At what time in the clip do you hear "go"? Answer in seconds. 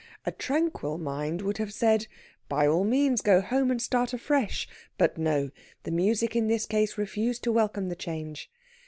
3.21-3.39